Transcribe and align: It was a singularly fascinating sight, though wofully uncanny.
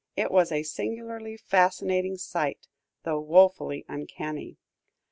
It 0.15 0.31
was 0.31 0.51
a 0.51 0.63
singularly 0.63 1.37
fascinating 1.37 2.17
sight, 2.17 2.67
though 3.03 3.19
wofully 3.19 3.85
uncanny. 3.87 4.57